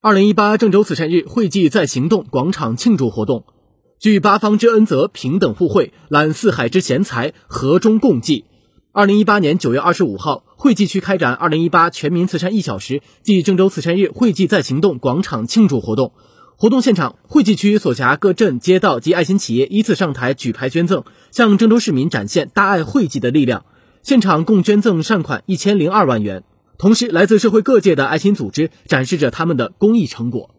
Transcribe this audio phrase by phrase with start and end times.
[0.00, 3.42] 二零一八郑州慈善日惠济在行动广场庆祝活动，
[3.98, 8.44] 聚八方之恩泽，平等互惠，揽四海之贤才，和衷共济。
[8.92, 16.12] 二零一八年九月二十五号，惠济区开展二零一八全民慈善一小时暨郑州慈善日惠济在行动广场庆祝活动。
[16.54, 21.02] 活动现场，惠济区所辖各镇街道及爱心企业依次上台举牌捐赠，
[21.32, 23.64] 向郑州市民展现大爱惠济的力量。
[24.04, 26.44] 现场共捐赠善款一千零二万元。
[26.78, 30.54] 同时，来自社会各界的爱心组织展示着他们的公益成果。